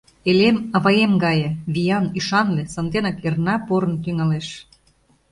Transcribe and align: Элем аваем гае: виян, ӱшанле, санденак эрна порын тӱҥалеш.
Элем 0.29 0.55
аваем 0.77 1.13
гае: 1.23 1.49
виян, 1.73 2.05
ӱшанле, 2.19 2.63
санденак 2.73 3.17
эрна 3.27 3.55
порын 3.67 3.93
тӱҥалеш. 4.03 4.47